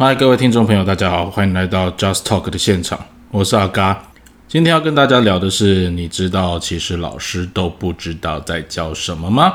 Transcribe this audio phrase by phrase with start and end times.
[0.00, 2.96] 嗨，各位听众朋友，大家好，欢迎来到 Just Talk 的现场，
[3.32, 4.00] 我是阿嘎。
[4.46, 9.54] 今天要跟大家聊的是，你知道其实老师都不知道在教什么吗？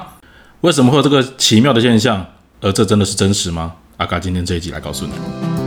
[0.59, 2.25] 为什么会有这个奇妙的现象？
[2.59, 3.71] 而这真的是真实吗？
[3.95, 5.62] 阿嘎今天这一集来告诉你。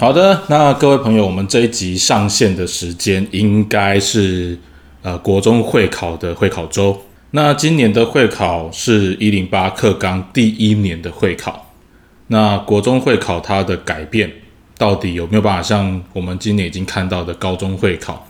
[0.00, 4.56] 好的，那各位朋友，我们这一集上线的时间应该是
[5.02, 7.02] 呃国中会考的会考周。
[7.32, 11.74] 那今年的会考是一零八课纲第一年的会考。
[12.28, 14.32] 那国中会考它的改变
[14.76, 18.24] 到底有没有办法像我们今年已经看到的高中会考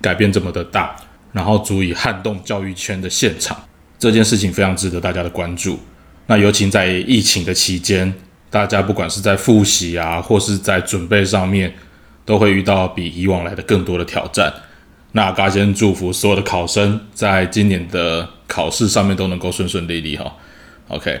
[0.00, 0.94] 改变这么的大，
[1.32, 3.60] 然后足以撼动教育圈的现场？
[3.98, 5.80] 这件事情非常值得大家的关注。
[6.28, 8.14] 那尤其在疫情的期间。
[8.50, 11.74] 大家不管是在复习啊，或是在准备上面，
[12.24, 14.52] 都会遇到比以往来的更多的挑战。
[15.12, 20.34] 那嘎先祝福所有的考生，在今年的考试上面都能够顺顺利利哈。
[20.88, 21.20] OK，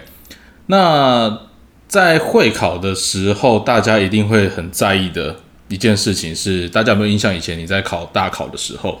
[0.66, 1.40] 那
[1.86, 5.36] 在会考的时候，大家一定会很在意的
[5.68, 7.34] 一件事情是，大家有没有印象？
[7.34, 9.00] 以前你在考大考的时候，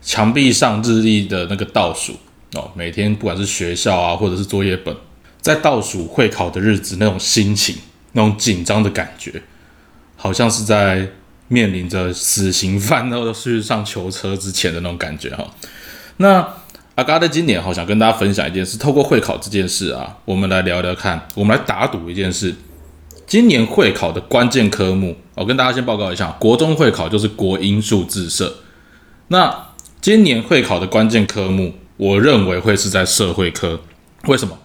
[0.00, 2.14] 墙壁上日历的那个倒数
[2.54, 4.96] 哦，每天不管是学校啊，或者是作业本。
[5.40, 7.76] 在倒数会考的日子，那种心情，
[8.12, 9.42] 那种紧张的感觉，
[10.16, 11.08] 好像是在
[11.48, 15.46] 面临着死刑犯都去上囚车之前的那种感觉哈。
[16.16, 16.48] 那
[16.96, 22.54] 阿嘎的今年好想跟大家分享一件事，透过会考这件事啊，我们来聊聊看，我们来打赌一件事。
[23.26, 28.58] 今年会考的关键科目，我跟大家先报告一下，国中会考就是国英数自社。
[29.28, 29.68] 那
[30.00, 33.80] 今年会考的关键科目，我认为会是在社会科，
[34.26, 34.56] 为什么？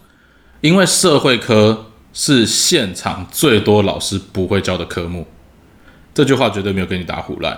[0.62, 5.26] 因为社会科是现场最多老师不会教的科目，
[6.14, 7.58] 这句话绝对没有跟你打胡乱。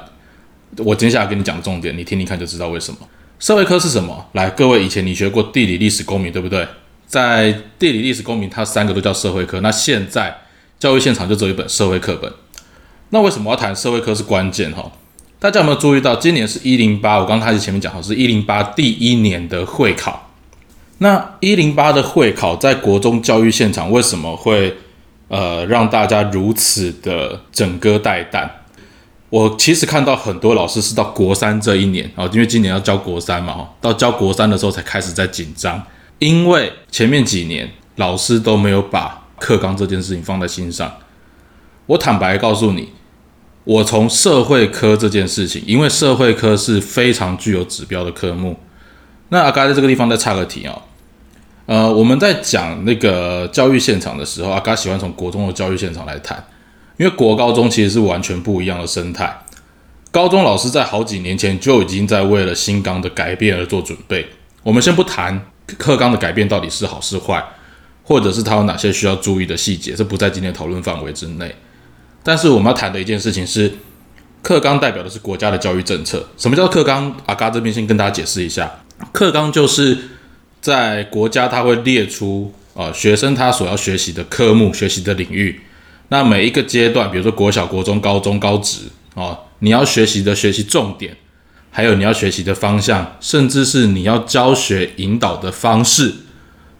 [0.78, 2.98] 我接下来跟你讲重点，你听听看就知道为什么。
[3.40, 4.26] 社会科是什么？
[4.32, 6.66] 来，各位以前你学过地理、历史、公民，对不对？
[7.06, 9.60] 在地理、历史、公民，它三个都叫社会科。
[9.60, 10.42] 那现在
[10.80, 12.32] 教育现场就只有一本社会课本。
[13.10, 14.72] 那为什么要谈社会科是关键？
[14.72, 14.90] 哈，
[15.40, 17.20] 大家有没有注意到，今年是一零八？
[17.20, 20.33] 我刚开始前面讲好是一零八第一年的会考。
[21.00, 24.78] 那一零八的会考在国中教育现场为什么会
[25.28, 28.50] 呃让大家如此的整歌带弹？
[29.30, 35.84] 我其实看到很多老师是到国三这一年啊，因为今年要教国三嘛，到教国三的时候才开始在紧张，
[36.20, 40.90] 因为前面几年老师都没有把课纲这件事情放在心上。
[41.88, 42.90] 我坦白告诉你，
[43.64, 48.56] 我从社会科这件事情，因为社会科是非常具有指标的科目。
[49.34, 50.80] 那阿嘎在这个地方再插个题啊。
[51.66, 56.46] 呃，我们在讲那个教育现场的时候，阿嘎喜欢从国中的教育现场来谈，
[56.98, 59.36] 因为国高中其实是完全不一样的生态。
[60.12, 64.30] 高中老师在好几年前就已经在为了新纲的改变而做准备。
[64.62, 67.44] 我们先不谈课纲的改变到底是好是坏，
[68.04, 71.56] 或者是它有哪些需要注意的细节，这不在今天讨论范围之内。
[72.22, 73.74] 但是我们要谈的一件事情是，
[74.44, 76.28] 课纲代表的是国家的教育政策。
[76.38, 77.16] 什么叫课纲？
[77.26, 78.72] 阿嘎这边先跟大家解释一下，
[79.12, 79.98] 课纲就是。
[80.64, 85.60] 在国家，他会列出啊学生他所要学习的科目、学习的领域。
[86.08, 88.84] 那每一个阶段，比如说国小、国中、高中、高职
[89.14, 91.18] 啊，你要学习的学习重点，
[91.70, 96.14] 还有你要学习的方向，甚至是你要教学引导的方式，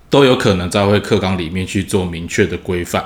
[0.10, 3.04] 都有可能在会课纲里面去做明确的规范。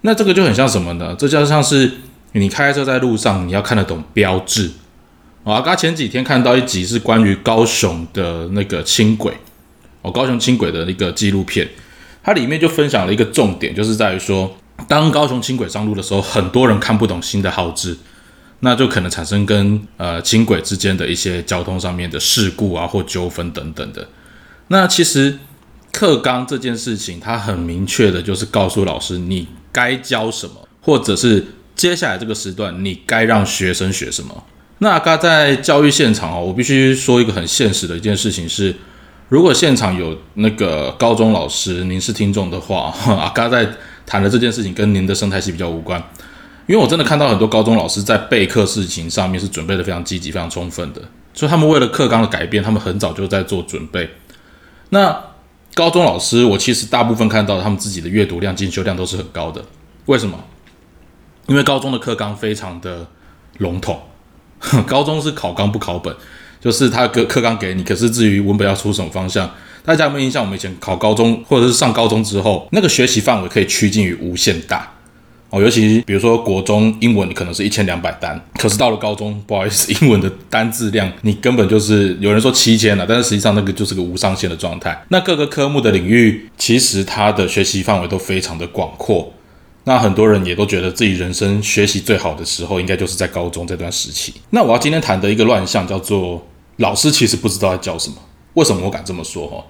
[0.00, 1.14] 那这个就很像什么呢？
[1.18, 1.92] 这就像是
[2.32, 4.70] 你开车在路上，你要看得懂标志。
[5.44, 9.34] 我，刚前几天看到一集是关于高雄的那个轻轨。
[10.00, 11.68] 哦，高雄轻轨的一个纪录片，
[12.22, 14.56] 它里面就分享了一个重点，就是在于说，
[14.88, 17.94] 当高雄轻轨上路的时候，很多人看不懂新的号志，
[18.60, 24.08] 那就可能产生跟呃轻轨之间的一些交通上面的事故啊或纠纷等等的。
[24.68, 25.38] 那其实
[25.92, 31.46] 课纲这件事情，它很明确的就是告诉老师你该教什么，或者是
[31.76, 34.44] 接下来这个时段你该让学生学什么。
[34.78, 38.74] 那刚在教育现场哦，我必须说一个很现实的一件事情是。
[39.30, 43.66] 如果现场有那个高中老师，您是听众的话， 阿嘎在
[44.04, 45.98] 谈的这件事情跟您的生态系比较无关，
[46.66, 51.00] 因为我真的看到很多高中老师在备课事情上面是准备的非常积极、非常充分的，
[51.32, 54.08] 所以他们为了课纲的改变，他们很早就在做准备。
[54.90, 55.18] 那
[55.72, 59.64] 高中老师，我其实大部分看到他们自己的阅读量、进修量都是很高的，
[60.04, 60.38] 为什么？
[61.48, 63.06] 因为高中的课纲非常的
[63.58, 64.00] 笼统，
[64.86, 66.14] 高中是考纲不考本。
[66.60, 69.50] 就是他课课纲给你，可是至于文本要出什么方向，
[69.84, 70.42] 大家有没有印象？
[70.42, 74.90] 我们以前考高中或者是上高中之后，那个学习范围可以趋近于无限大。
[75.50, 84.98] 哦，尤其比如说国中英文可能是一千两百单，可是到了高中，不好意思，英文的单字量你根本就是有人说七千了，但是实际上那个就是个无上限的状态。
[85.10, 89.30] 那各个科目的领域，其实它的学习范围都非常的广阔。
[89.84, 94.32] 那很多人也都觉得自己人生学习最好的时候，应该就是在高中这段时期。
[94.50, 96.46] 那我要今天谈的一个乱象，叫做
[96.78, 98.16] 老师其实不知道在教什么。
[98.54, 99.46] 为什么我敢这么说？
[99.46, 99.64] 哈，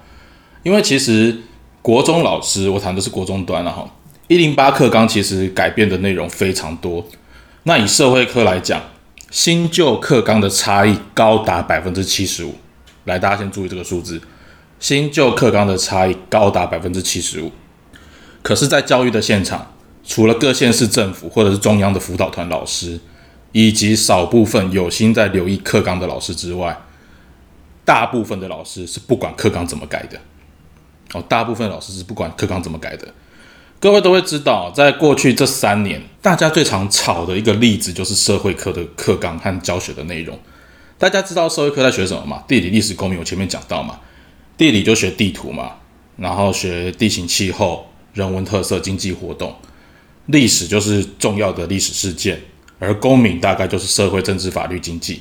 [0.63, 1.37] 因为其实
[1.83, 3.89] 国中老师，我谈的是国中端了哈。
[4.29, 7.05] 一零八课纲其实改变的内容非常多。
[7.65, 8.81] 那以社会科来讲，
[9.31, 12.55] 新旧课纲的差异高达百分之七十五。
[13.05, 14.21] 来，大家先注意这个数字：
[14.79, 17.51] 新旧课纲的差异高达百分之七十五。
[18.43, 19.74] 可是，在教育的现场，
[20.05, 23.01] 除了各县市政府或者是中央的辅导团老师，
[23.53, 26.77] 以及少部分有心在留意课纲的老师之外，
[27.85, 30.19] 大部分的老师是不管课纲怎么改的。
[31.13, 33.09] 哦，大部分老师是不管课纲怎么改的。
[33.81, 40.39] 各位都会知道，在过去这三年，大家最常吵的一个例子就是社会科的课纲和教学的内容。
[40.99, 42.43] 大家知道社会科在学什么吗？
[42.49, 44.01] 地理、历史、公民，我前面讲到嘛。
[44.57, 45.73] 地理就学地图嘛，
[46.17, 49.55] 然后学地形、气候、人文特色、经济活动。
[50.27, 52.41] 历史就是重要的历史事件，
[52.79, 55.21] 而公民大概就是社会、政治、法律、经济，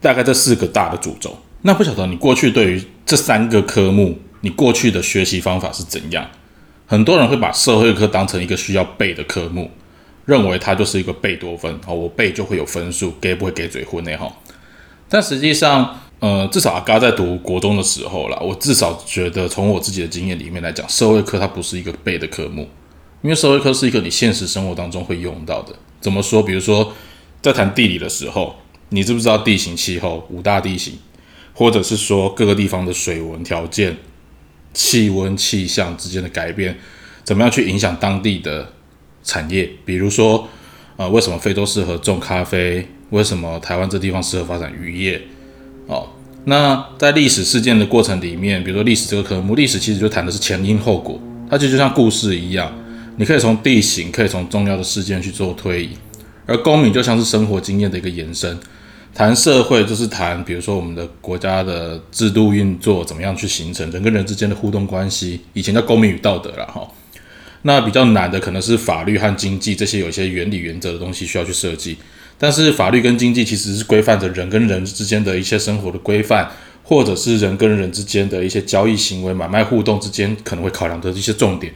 [0.00, 1.36] 大概这四个大的主轴。
[1.62, 6.28] 那不晓得你过去对于这三个科目，你过去的学习方法是怎样？
[6.86, 9.70] 很多人会把社会科当成一个需要背的科目，
[10.26, 14.30] 认为它就是一个背多分哦，我背就会有分数，给不会给嘴混那哈。
[15.08, 22.68] 但实际上，呃，至少阿嘎在读国中的时候啦，我至少觉得从我自己的经验里面来讲，社会科它不是一个背的科目，
[23.22, 25.74] 因为社会科是一个你现实生活当中会用到的。
[26.00, 26.42] 怎么说？
[26.42, 26.92] 比如说
[27.40, 28.56] 在谈地理的时候，
[28.90, 30.98] 你知不知道地形、气候、五大地形，
[31.54, 33.96] 或者是说各个地方的水文条件？
[34.74, 36.78] 气温、气象之间的改变，
[37.24, 38.72] 怎么样去影响当地的
[39.22, 39.68] 产业？
[39.84, 40.48] 比如说，
[40.96, 42.88] 呃，为什么非洲适合种咖啡？
[43.10, 45.20] 为什么台湾这地方适合发展渔业？
[45.88, 46.08] 哦，
[46.46, 51.20] 那在历史事件的过程里面，比如说历史这个科目，历史其实就谈的是前因后果，
[51.50, 52.74] 它其实就像故事一样，
[53.16, 55.90] 你可以从地形，可以从重要的事件去做推移，
[56.46, 58.58] 而公民就像是生活经验的一个延伸。
[59.14, 66.88] 谈社会就是谈，比如说我们的国家的制度运作怎么样去形成人跟人之间的互动关系，以前叫公民与道德了哈。
[67.62, 71.96] 那比较难的可能是法律和经济这些有一些原理原则的东西需要去设计。
[72.38, 76.50] 但是法律跟经济其实是规范着人跟人之间的一些生活的规范，
[76.82, 81.72] 或者是人跟人之间的一些交易行为、买卖互动之间可能会考量的一些重点，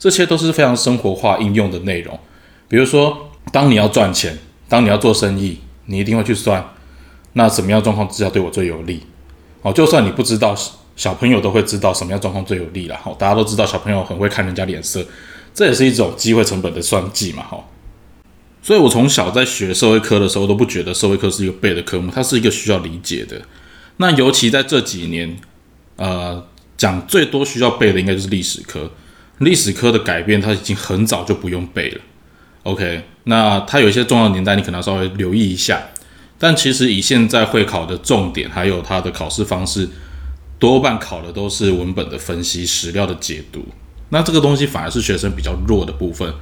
[0.00, 2.18] 这些都是非常生活化应用的内容。
[2.66, 6.72] 比如说，当你要赚钱，当你要做生意，你一定会去算。
[7.34, 9.02] 那什么样状况之下对我最有利？
[9.60, 10.56] 哦，就算你不知道，
[10.96, 12.98] 小朋友都会知道什么样状况最有利了。
[13.04, 15.04] 哦，大家都知道小朋友很会看人家脸色，
[15.52, 17.42] 这也是一种机会成本的算计嘛。
[17.42, 17.62] 哈，
[18.62, 23.42] 所以我从小在学社会科的时候都不觉得社会科是一个背的科目，它是一个需要理解的。
[23.98, 25.36] 那尤其在这几年，
[25.96, 26.42] 呃，
[26.78, 28.90] 讲最多需要背的应该就是历史科。
[29.40, 32.00] 历史科的改变，它已经很早就不用背了。
[32.62, 35.82] OK，那它有一些重要年代，你可能要稍微留意一下。
[36.38, 39.88] 但其实以现在会考的重点，还有它的考试方式，
[40.58, 43.64] 多半考的都是文本的分析、史料的解读。
[44.10, 46.32] 那这个东西反而是学生比较弱的部分。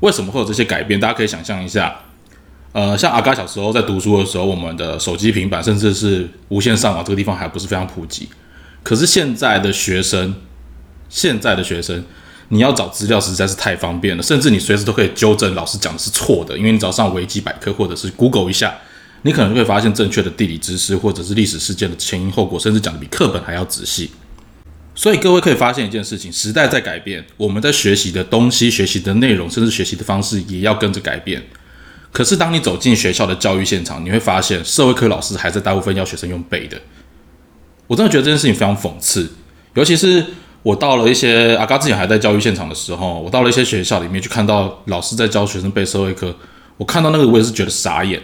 [0.00, 0.98] 为什么会有这些改变？
[0.98, 1.94] 大家可以想象一下，
[2.72, 8.28] 呃，像阿嘎小时候在读书的时候，我们的手机、平板，甚至是无线上网，这个地方还不是非常普及。
[8.82, 10.34] 可是现在的学生，
[11.08, 12.04] 现在的学生，
[12.50, 18.76] 你要找资料实在是太方便了，甚至你随时都可以纠正老师讲的是错的，因为你只要上维基百科或者是 Google 一下。
[19.22, 24.10] 你可能就会发现正确的地理知识，或者是历史事件的前因后果，甚至讲的比课本还要仔细。
[24.94, 31.42] 所以各位可以发现一件事情：时代在改变，我们在学习的东西、学习的内容，甚至学习的方式也要跟着改变。
[32.10, 36.80] 可是当你走进学校的教育现场，你会发现社会科老师还在大部分要学生用背的。
[37.86, 39.30] 我真的觉得这件事情非常讽刺。
[39.74, 40.24] 尤其是
[40.62, 46.34] 我到了一些阿嘎之前还在教育现场的时候，我到了一些学校里面去看到老师在教学生背社会科，
[46.76, 48.20] 我看到那个我也是觉得傻眼。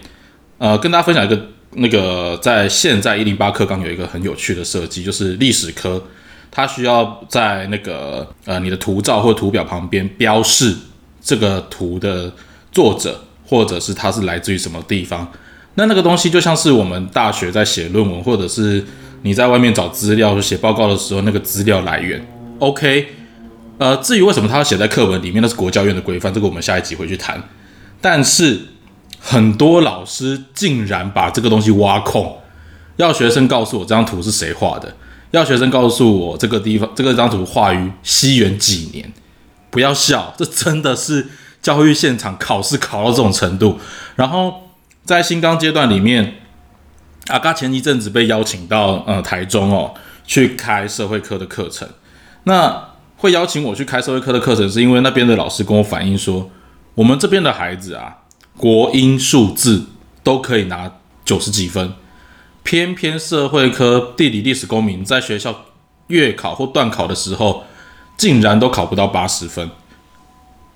[0.59, 1.39] 呃，跟大家分享一个
[1.73, 6.03] 那个，在现在一零八课纲有一个很有趣的设计，就是历史科，
[6.51, 10.75] 它需要在那个呃你的图照或图表旁边标示
[11.23, 12.33] 这个图的
[12.73, 15.31] 作者，或者是它是来自于什么地方。
[15.75, 18.83] 那那个东西就像是我们大学在写论文，或者是
[19.27, 22.25] 你在外面找资料写报告的时候，那个资料来源。
[22.61, 23.09] OK，
[23.79, 27.43] 呃，至于为什么他要写在课本里面，那是国教院的规范，这个我们下一集会去谈。
[28.01, 28.61] 但是。
[29.19, 32.39] 很多老师竟然把这个东西挖空，
[32.97, 34.95] 要学生告诉我这张图是谁画的，
[35.33, 39.13] 要学生告诉我这个地方这个张图画于西元几年。
[39.71, 41.27] 不要笑，这真的是
[41.61, 43.81] 教育现场考试考到这种程度。
[44.15, 44.71] 然后
[45.05, 46.35] 在新纲阶段里面，
[47.29, 51.89] 阿嘎前一阵子被邀请到呃台中哦去开社会科的课程。
[52.45, 56.51] 那会邀请我去开社会科的课程，是因为那边的老师跟我反映说，
[56.95, 58.19] 我们这边的孩子啊，
[58.57, 59.87] 国英数字
[60.23, 60.93] 都可以拿
[61.25, 61.95] 九十几分，
[62.63, 65.65] 偏偏社会科、地理、历史、公民在学校
[66.09, 67.65] 月考或段考的时候，
[68.17, 69.71] 竟然都考不到八十分，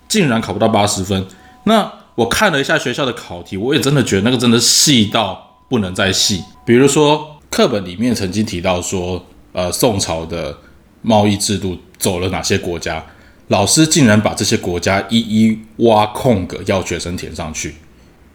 [0.09, 1.27] 竟然考不到八十分。
[1.65, 6.45] 那我看了一下学校的考题，我也真的觉得那个真的细到不能再细。
[6.67, 9.25] 比如说课本里面曾经提到说，
[9.55, 10.59] 呃，宋朝的
[11.01, 11.79] 贸易制度。
[12.01, 13.05] 走了哪些国家？
[13.49, 17.75] 老师竟然把这些国家一一挖空格要学生填上去。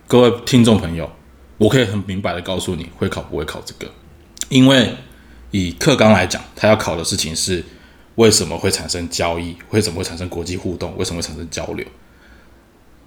[0.07, 1.09] 各位听众朋友，
[1.57, 3.91] 我可以很明白的告诉你，会考不会考这个？
[4.49, 4.93] 因为
[5.49, 7.63] 以课纲来讲，他要考的事情是
[8.13, 11.83] 为什么会产生交易，为什么会产生国际互动，为什么会产生交流？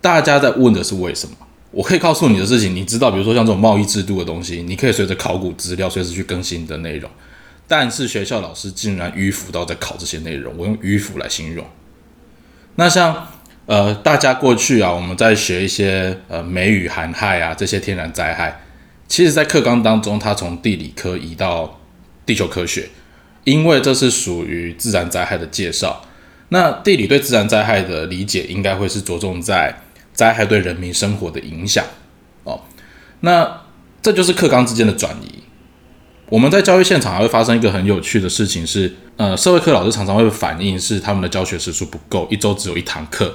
[0.01, 1.37] 大家在问的是为什么？
[1.71, 7.11] 我可以告诉你的事情，你知道，比如说像这种贸易制度的东西，你可以随着考古资料随时去更新的内容。
[7.67, 11.67] 但是学校老师竟然迂腐到在考这些内容，我用迂腐来形容。
[12.77, 13.29] 那像
[13.67, 18.63] 呃大家过去啊，我们在学一些呃梅雨寒害啊这些天然灾害，
[19.07, 21.79] 其实在课纲当中，它从地理科移到
[22.25, 22.89] 地球科学，
[23.45, 26.03] 因为这是属于自然灾害的介绍。
[26.49, 29.75] 那地理对自然灾害的理解，应该会是着重在
[30.19, 31.85] 灾害对人民生活的影响
[32.43, 32.61] 哦。
[33.21, 33.61] 那
[34.03, 35.45] 这就是课纲之间的转移。
[36.29, 43.33] 我们在教育现场还会发生一个很有趣的事情，是呃，社会课老师常常会反映是他们的教学时数不够，一周只有一堂课。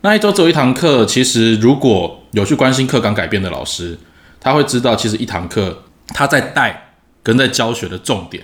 [0.00, 3.98] 那一周只有一堂课，其实如果有去关心课纲改变的老师，
[4.40, 8.42] 他会知道，其实一堂课他在带跟在教学的重点，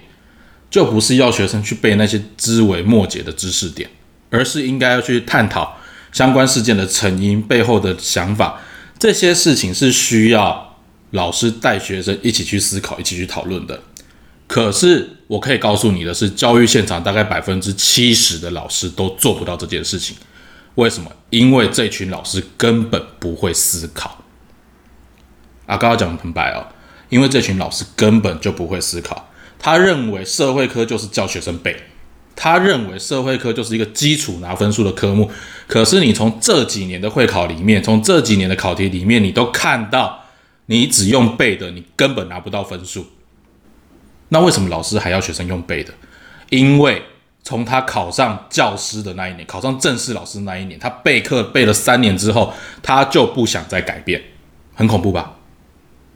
[0.68, 3.88] 就不是要学生去背那些枝微末节的知识点，
[4.28, 5.78] 而是应该要去探讨
[6.12, 8.60] 相关事件的成因背后的想法，
[8.98, 10.64] 这些事情是需要。
[11.12, 13.80] 老师带学生一起去思考，一起去讨论的。
[14.48, 20.16] 可是我可以告诉你的是，教育现场大概百分之七十的老师都做不到这件事情。
[20.74, 21.10] 为什么？
[21.30, 24.24] 因为这群老师根本不会思考。
[25.64, 26.66] 啊，刚刚讲的很白哦，
[27.08, 29.30] 因为这群老师根本就不会思考。
[29.58, 31.84] 他认为社会科就是教学生背，
[32.36, 35.28] 他认为社会科就是一个基础拿分数的科目。
[35.66, 40.22] 可是你从这几年的会考里面，从这几年的考题里面，你都看到。
[40.68, 43.06] 你只用背的，你根本拿不到分数。
[44.30, 45.94] 那为什么老师还要学生用背的？
[46.50, 47.04] 因为
[47.44, 52.52] 从他考上教师的那一年，考上正式老师那一年，他备课备了三年之后，
[52.82, 54.20] 他就不想再改变，
[54.74, 55.35] 很恐怖吧？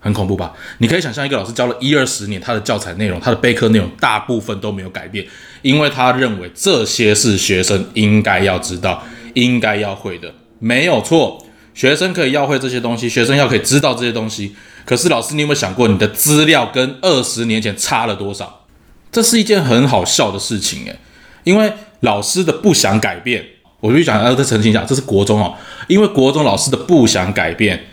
[0.01, 0.53] 很恐怖吧？
[0.79, 5.25] 你可以想象一个老师教了一二十年，他的教材内容、他的备课内容大部分都没有改变，
[5.63, 9.05] 因为他认为这些是学生应该要知道、
[9.35, 11.47] 应该要会的，没有错。
[11.73, 14.55] 学生可以要会这些东西，学生要可以知道这些东西。
[14.85, 18.67] 可是老师，你有没有想过，你的资料跟二十年前差了多少？
[19.13, 20.99] 这是一件很好笑的事情诶，
[21.45, 23.45] 因为老师的不想改变，
[23.81, 25.55] 我就想要再澄清一下，这是国中哦，
[25.87, 27.87] 因为国中老师的不想改变，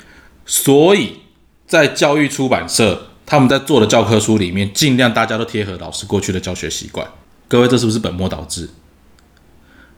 [0.46, 1.14] 所以
[1.68, 7.06] 在教育出版社他们在做的教科书里面，尽量大家都贴合老师过去的教学习惯。
[7.48, 8.70] 各位，这是不是本末倒置？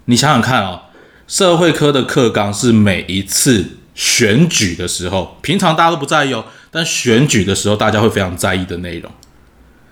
[0.06, 0.84] 你想想看啊。
[1.28, 9.12] 社会科的课纲是每一次选举的时候，平常大家都不在意哦，但选举的时候大家会非常在意的内容。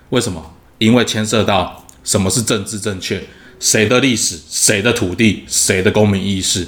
[0.08, 0.56] 为什么？
[0.78, 3.22] 因为牵涉到什么是政治正确，
[3.60, 6.66] 谁的历史，谁的土地，谁的公民意识，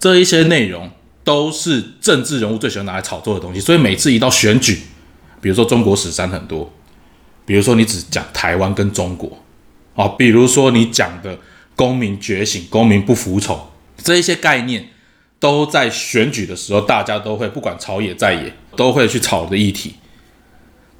[0.00, 0.90] 这一些内容
[1.22, 3.60] 都是政治人物最喜欢拿来炒作的东西。
[3.60, 4.80] 所以每次一到选举，
[5.40, 6.72] 比如说中国史山很多，
[7.44, 9.38] 比如说你只讲台湾跟中国，
[9.94, 11.38] 啊，比如说你讲的
[11.76, 13.68] 公民觉醒，公民不服从。
[14.02, 14.88] 这一些概念
[15.38, 19.96] 都在选举的时候，大家都会不管朝野在野，都会去炒的议题。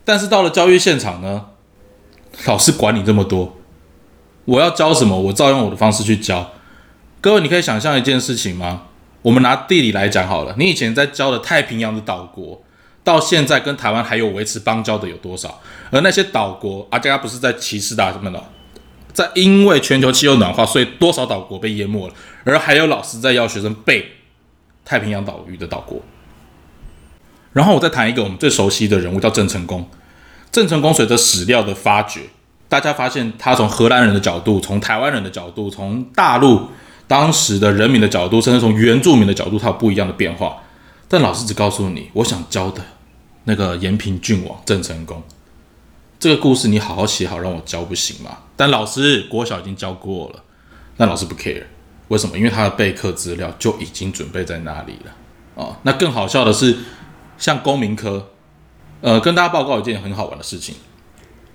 [0.04, 1.46] 但是到了教育现场呢，
[2.46, 3.56] 老师管你这么多，
[4.44, 6.52] 我要教什么，我照用我的方式去教。
[7.20, 8.82] 各位，你可以想象一件事情吗？
[9.22, 12.62] 我们拿地理来讲好了，你以前在教的太平洋的岛国，
[13.04, 15.60] 到现在跟台湾还有维持邦交的有多少？
[15.90, 18.42] 而那些岛国，阿加不是在歧视大他们的？
[19.12, 24.06] 在因为全球气候暖化，所以多少岛国被淹没了，而还有老师在要学生背
[24.84, 26.00] 太平洋岛屿的岛国。
[27.52, 29.88] 然后我再谈一个我们最熟悉的人物，叫郑成功。
[30.52, 32.20] 郑成功随着史料的发掘，
[32.68, 36.68] 大家发现他从荷兰人的角度，从台湾人的角度，从大陆
[37.10, 40.58] 当时的人民的角度，甚至从原住民的角度，它有不一样的变化。
[41.08, 42.80] 但老师只告诉你，我想教的
[43.42, 45.20] 那个延平郡王郑成功。
[46.20, 48.38] 这个故事你好好写好，让我教不行吗？
[48.54, 50.44] 但老师国小已经教过了，
[50.96, 51.64] 但老师不 care。
[52.06, 52.38] 为什么？
[52.38, 55.12] 因为他的备课资料就已经准备在那里了
[55.56, 55.74] 哦。
[55.82, 56.78] 那更好笑的是，
[57.36, 58.28] 像公民科，
[59.00, 60.76] 呃，跟大家报告一件很好玩的事情：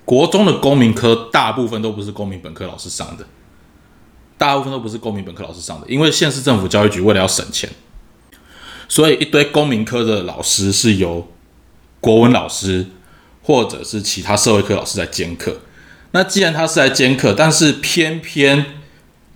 [0.04, 3.24] 国中的公民科大部分都不是公民本科老师上的，
[4.38, 7.70] 大部分都不是公民本科老师上的，因为县市政府教育局为了要省钱，
[8.88, 11.26] 所以一堆公民科的老师是由
[12.00, 12.86] 国文老师
[13.42, 15.60] 或者是其他社会科老师在兼课。
[16.12, 18.64] 那既然他是来兼课，但是偏偏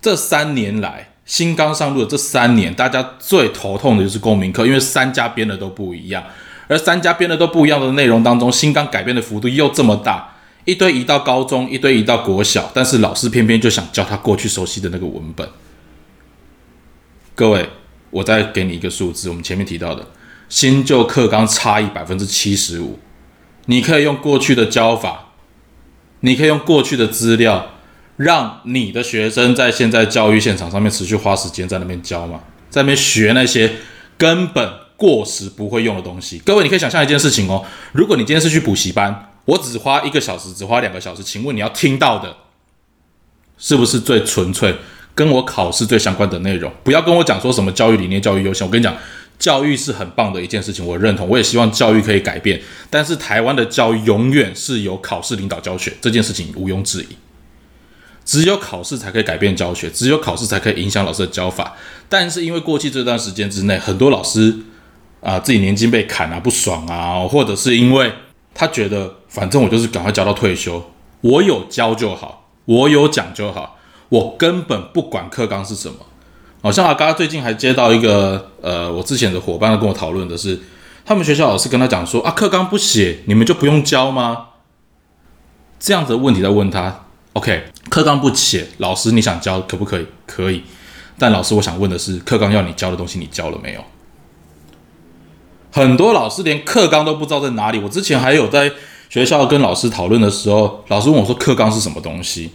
[0.00, 6.24] 这三年来新刚上路的这三年，大家最头痛的就是公民课，因为三家编的都不一样，
[6.68, 10.29] 而三家编的都不一样的内容当中，新刚改变的幅度又这么大，
[10.64, 15.48] 一堆移到高中，一堆移到国小，但是老师偏偏就想教他过去熟悉的那个文本。
[17.34, 17.68] 各位，
[18.10, 20.06] 我再给你一个数字，我们前面提到的
[20.48, 22.98] 新旧课纲差异百分之七十五，
[23.66, 25.26] 你可以用过去的教法。
[26.22, 27.70] 你可以用过去的资料，
[28.18, 33.76] 让你的学生在现在教育现场上面持续花时间在那边教嘛，在那边学那些
[34.18, 36.38] 根本过时不会用的东西。
[36.44, 42.36] 各位，你可以想象一件事情哦，如果你今天是去补习班，我只花一个小时，只花两个小时，请问你要听到的，
[43.58, 44.76] 是不是最纯粹
[45.14, 46.72] 跟我考试最相关的内容？
[46.84, 48.96] 不要跟我讲说什么教育理念、教育优先，我跟你讲。
[49.38, 52.60] 教育是很棒的一件事情，我认同，我也希望教育可以改变。
[52.90, 57.16] 但是台湾的教育永远是由考试领导教学，这件事情毋庸置疑。
[58.22, 61.74] 只有考试才可以改变教学，只有考试才可以影响老师的教法。
[62.06, 64.54] 但是因为过去这段时间之内，很多老师
[65.22, 68.12] 啊自己年金被砍啊不爽啊，或者是因为
[68.60, 70.84] 他觉得反正我就是赶快交到退休，
[71.22, 73.78] 我有教就好，我有讲就好，
[74.10, 75.94] 我根本不管课纲是什么。
[76.60, 80.60] 好像阿嘎最近还接到一个，呃，我之前的伙伴跟我讨论的是，
[81.06, 84.48] 他们学校老师跟他讲说，啊，课纲不写，你们就不用教吗？
[85.78, 90.06] 这样子的问题在问他，OK，课纲不写，老师你想教可不可以？
[90.26, 90.64] 可以，
[91.18, 93.82] 但老师我想问的是，课纲要你教的东西你教了没有？
[95.72, 97.78] 很多老师连课纲都不知道在哪里。
[97.78, 98.72] 我之前还有在
[99.08, 102.52] 学校跟老师讨论的时候，老师问我说，课纲是什么东西？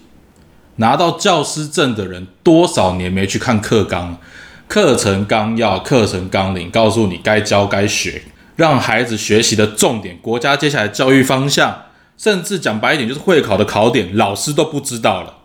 [0.77, 4.17] 拿到教师证的人多少年没去看课纲、
[4.67, 8.23] 课程纲要、课程纲领，告诉你该教该学，
[8.57, 11.83] 让孩子学习的重点、国家接下来教育方向，
[12.17, 15.35] 甚至讲白一点就是会考的考点，老师都不知道了。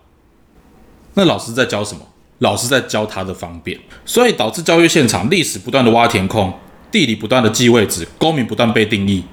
[1.15, 2.01] 那老师在教什么？
[2.39, 6.55] 老师在教他的方便，所以导致教育现场历史不断的挖填空，
[6.91, 9.25] 地理不断的记位置，公民不断被定义。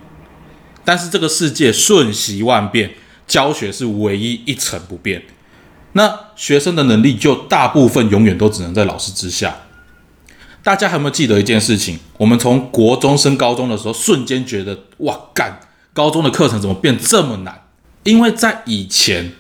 [0.86, 2.92] 但是这个世界瞬息万变，
[3.28, 5.24] 教学是唯一一成不变。
[5.94, 9.56] 那学生的能力就大部分永远都只能在老师之下。
[10.64, 11.98] 大家有没有记得一件事情？
[12.18, 15.60] 我们从国中升高中的时候，瞬间觉得哇干，
[15.94, 17.64] 高中的课程怎么变这么难？
[18.04, 19.32] 因为在以前，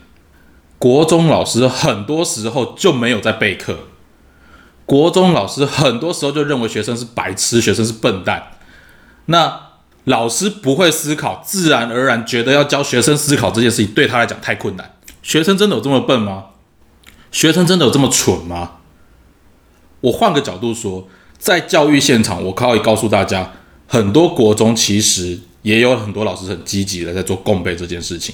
[0.79, 3.87] 国中老师很多时候就没有在备课，
[4.87, 8.53] 国中老师很多时候就认为学生是白痴，学生是笨蛋。
[9.25, 9.67] 那
[10.05, 14.93] 老师不会思考，自然而然觉得要教学生思考这件事情对他来讲太困难。
[15.21, 16.45] 学生真的有这么笨吗？
[17.29, 18.77] 学生真的有这么蠢吗？
[19.99, 23.51] 我换个角度说，在教育现场，我可以告诉大家，
[23.87, 28.33] 很多国中其实也有很多老师很积极的在做共备这件事情。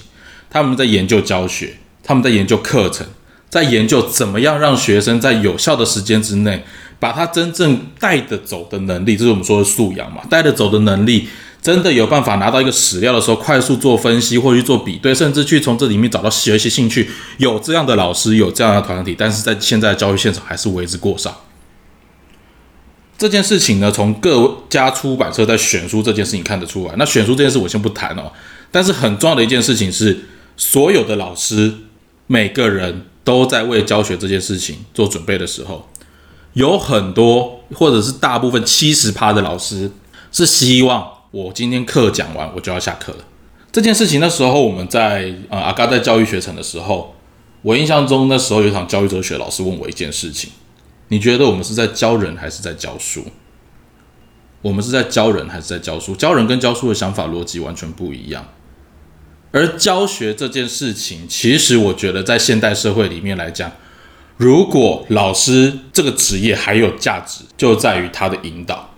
[0.51, 3.07] 他们在研究教学，他们在研究课程，
[3.53, 6.63] 在研究怎么样让学生在有效的时间之内，
[6.99, 11.27] 把他真正带得走的能力，这是我们说的素养嘛，带得走的能力。
[11.61, 17.07] 真的有办法拿到一个史料的时候，快速做分析或去做比对，甚至去从这里面找到学习兴趣。
[17.37, 21.45] 有这样的老师，有这样的团体，但是在现在教育现场还是为之过少。
[23.19, 26.95] 这件事情呢，从各家出版社在选书这件事情看得出来。
[26.97, 28.31] 那选书这件事我先不谈哦，
[28.71, 30.25] 但是很重要的一件事情是，
[30.57, 31.75] 所有的老师
[32.25, 35.88] 每个人都在为教学这件事情做准备的时候，
[36.53, 39.91] 有很多或者是大部分七十趴的老师
[40.31, 41.12] 是希望。
[41.31, 43.25] 我今天课讲完，我就要下课了。
[43.71, 47.15] 这件事情那时候我们在呃阿嘎在教育学程的时候，
[47.63, 50.51] 我印象中那时候有一场教育哲学老师问我一件事情：
[51.07, 53.25] 你觉得我们是在教人还是在教书？
[54.62, 56.15] 我们是在教人还是在教书？
[56.15, 58.45] 教人跟教书的想法逻辑完全不一样。
[59.53, 63.71] 而教学这件事情，其实我觉得在现代社会里面来讲，
[64.35, 68.89] 如果老师这个职业还有价值，就在于他的引导。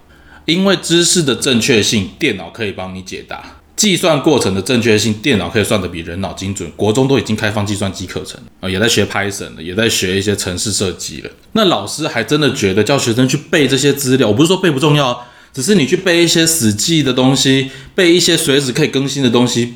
[0.45, 3.37] 因为知识的正确性，电脑可以帮你解答；
[3.75, 6.71] 计算过程的正确性，电脑可以算得比人脑精准。
[6.77, 11.29] 国中都已经开放计算机课程啊，也在学 Python 了，也在学一些程式设计了。
[11.51, 19.73] 那老师还真的觉得叫学生去背这些资料，我不是说背不重要，只是你去背一些死记的东西，背一些随时可以更新的东西，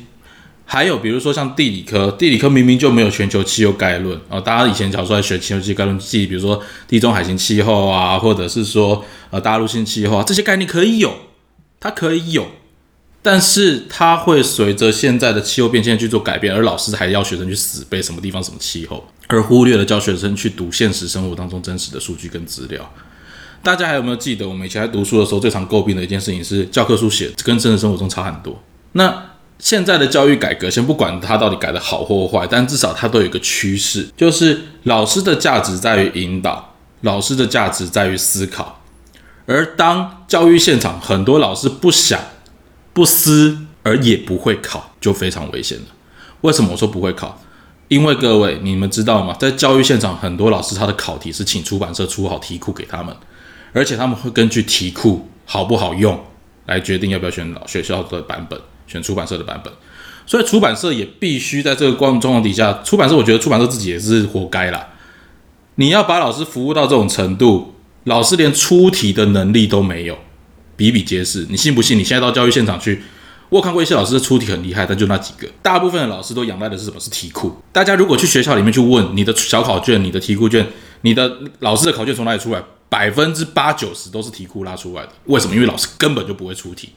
[0.72, 11.12] 还有比如说像地理科，地理科明明就没有全球气候概论啊，大家以前小时候学全球气候概论记，比如说地中海型气候啊，或者是说呃大陆性气候啊，这些概念可以有，
[11.80, 12.46] 它可以有，
[13.20, 22.94] 但是它会随着现在的气候变迁去做改变，而老师还要学生去死背什么地方什么气候，而忽略了教学生去读现实生活当中真实的数据跟资料。
[23.64, 28.62] 大家还有没有记得我们以前在读书的时候最常诟病的一件事情是教科书写跟真实生活中差很多？
[28.92, 29.29] 那
[29.60, 38.80] 现在的教育改革，先不管它到底改的好或坏，但至少它都有一个趋势，就是老师的价值在于引导，老师的价值在于思考。
[39.46, 42.18] 而当教育现场很多老师不想、
[42.92, 45.84] 不思，而也不会考，就非常危险了。
[46.40, 47.40] 为什么我说不会考？
[47.88, 49.36] 因为各位你们知道吗？
[49.38, 53.14] 在教育现场，很多老师他的考题是请出版社出好题库给他们，
[53.72, 56.18] 而且他们会根据题库好不好用
[56.66, 58.58] 来决定要不要选老学校的版本。
[58.90, 59.72] 选出版社的版本，
[60.26, 62.80] 所以出版社也必须在这个光状况底下。
[62.84, 64.88] 出版社我觉得出版社自己也是活该啦。
[65.76, 67.74] 你要把老师服务到这种程度，
[68.04, 70.18] 老师连出题的能力都没有，
[70.76, 71.46] 比比皆是。
[71.48, 71.98] 你信不信？
[71.98, 73.02] 你现在到教育现场去，
[73.48, 75.48] 我看过一些老师的出题很厉害，但就那几个。
[75.62, 77.00] 大部分的老师都仰赖的是什么？
[77.00, 77.56] 是题库。
[77.72, 80.66] 大家如果去学校里面去问你的小考卷、你的题库卷、
[81.02, 85.12] 你的老师的考卷从哪里出来，百分之八九十都是题库拉出来的。
[85.26, 85.54] 为什么？
[85.54, 86.90] 因为老师根本就不会出题。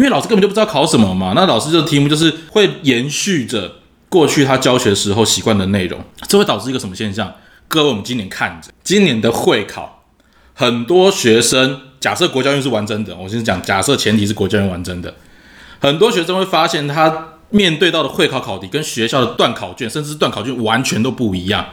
[0.00, 3.70] 因为老师根本就不知道考什么嘛，那老师这个题目就是会延续着
[4.08, 7.30] 过去他教学时候习惯的内容，这会导致一个什么现象？
[7.68, 10.04] 各位，我们今年看着今年的会考，
[10.54, 15.14] 很多学生假设国教院是完整的，我先讲，假设前提是国教院完整的，
[15.80, 21.66] 很多学生会发现他面对到的会考考题跟学校的段考卷，甚至是段考卷完全都不一样。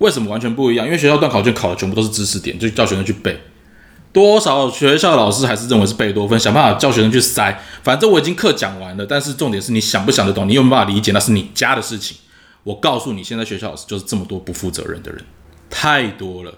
[0.00, 0.84] 为什么完全不一样？
[0.84, 3.40] 因为学校段考卷考的全部都是知识点，就叫学生去背。
[4.12, 7.62] 多少学校老师还是认为是贝多芬，想办法叫学生去塞。
[7.82, 12.18] 反正我已经课讲完了，但是重点是你想不想得懂，你有没有办法理解，那是你家的事情。
[12.64, 15.24] 我告诉你，现在学校老师就是这么多不负责任的人，
[15.70, 16.52] 太多了，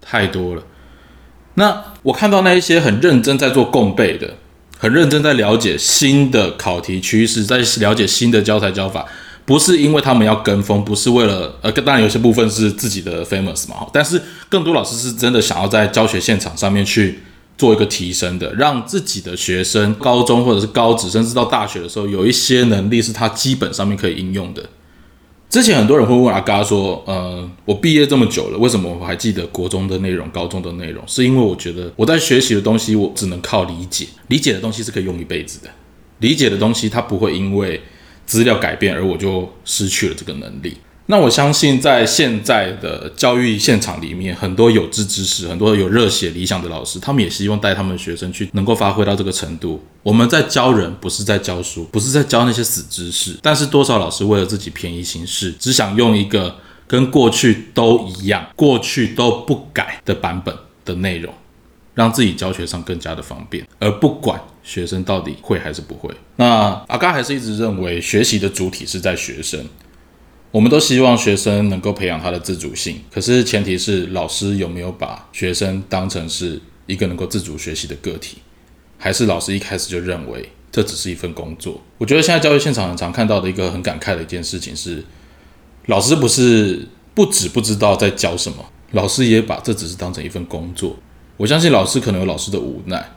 [0.00, 0.62] 太多了。
[1.54, 4.34] 那我看到那一些很认真在做共备的，
[4.78, 9.06] 很认真在了解新的考题趋势，在了解新的教材教法。
[9.46, 17.20] 不是因为他们要跟风，不是为了呃，当然有些部分是自己的 famous 嘛，但是更多老师是真的想要在教学现场上面去
[17.56, 24.68] 做一个提升的，让自己的学生高中或者是高职，甚至到大学的时候，有一些能力是他基本上面可以应用的。
[25.48, 31.04] 之前很多人会问阿嘎说，呃，我毕业这么久了，为什么我还记得国中的内容、高中的内容？
[31.06, 35.70] 是因为我觉得我在学习的东西，我只能靠理解，理解的东西是可以用一辈子的，
[36.18, 37.80] 理解的东西它不会因为。
[38.26, 40.76] 资料改变，而我就失去了这个能力。
[41.08, 49.80] 那我相信，在现在的教育现场里面，很多有志之士，很多有热血理想的老师，他们也希望带他们的学生去能够发挥到这个程度。
[50.02, 53.38] 我们在教人，不是在教书，不是在教那些死知识。
[53.40, 56.56] 但是多少老师为了自己便宜行事，只想用一个
[56.88, 60.52] 跟过去都一样、过去都不改的版本
[60.84, 61.32] 的内容。
[61.96, 66.14] 让自己教学上更加的方便，而不管学生到底会还是不会。
[66.36, 66.46] 那
[66.88, 69.66] 阿嘎还是一直认为学习的主体是在学生。
[70.52, 78.38] 我们都希望学生能够培养他的自主性，可是前提是老师有没有把学生当成是一个能够自主学习的个体，
[78.98, 81.80] 还是老师一开始就认为这只是一份工作？
[81.96, 85.02] 我觉得现在教育现场很常看到的一个很感慨的一件事情是，
[85.86, 90.94] 老师不是不止不知道在教什么，老师也把这只是当成一份工作。
[91.36, 93.12] 我相信老师可能有老师的无奈，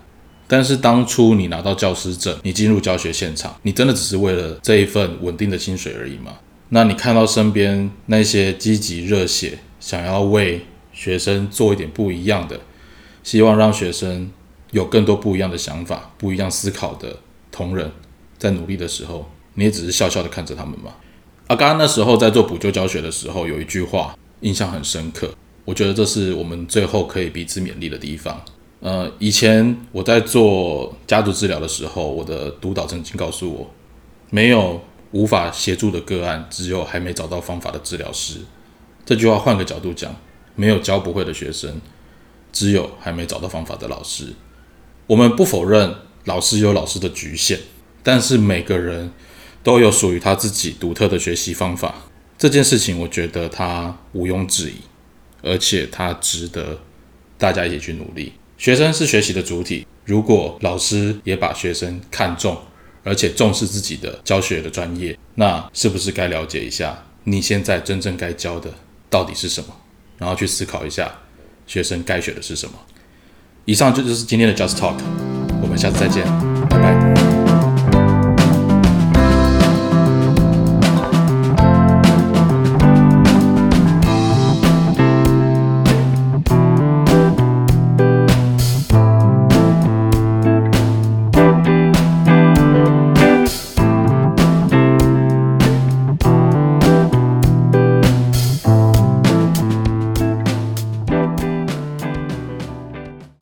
[0.47, 6.33] 但是当初你拿到教师证，你进入教学现场，你真的只是为了这一份稳定的薪水而已吗？
[6.69, 12.59] 那你看到身边那些积极热血，想要为学生做一点不一样的，
[13.23, 14.29] 希望让学生
[14.71, 17.17] 有更多不一样的想法、不一样思考的
[17.51, 17.89] 同仁，
[18.37, 20.91] 在努力的时候，你也只是笑笑的看着他们吗？
[21.47, 25.33] 啊，刚刚那时候在做补救教学的时候，有一句话印象很深刻。
[25.65, 28.41] 我觉得这是我们最后可以彼此勉励的地方。
[28.81, 33.69] 呃，以前我在做家族治疗的时候，我的督导曾经告诉我，
[34.29, 38.39] 没有无法协助的个案，只有还没找到方法的治疗师。
[39.05, 40.15] 这句话换个角度讲，
[40.55, 41.81] 没有教不会的学生，
[42.53, 44.33] 只有还没找到方法的老师。
[45.07, 45.93] 我们不否认
[46.25, 47.57] 老师有老师的局限，
[48.01, 49.11] 但是每个人
[49.61, 51.95] 都有属于他自己独特的学习方法。
[52.37, 54.75] 这件事情，我觉得他毋庸置疑。
[55.41, 56.79] 而且它值得
[57.37, 58.33] 大家一起去努力。
[58.57, 62.57] 学生是学习的主体，如果老师也把学生看重，
[63.03, 68.73] 而且重视自己的教学的专业，那是不是该了解一下你现在真正该教的
[69.09, 69.73] 到底是什么？
[70.17, 71.09] 然后去思考一下
[71.65, 72.73] 学生该学的是什么？
[73.65, 74.97] 以上就就是今天的 Just Talk，
[75.61, 76.25] 我们下次再见，